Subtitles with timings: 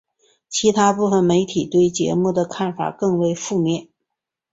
[0.49, 3.87] 其它部分媒体对节目的看法更为负面。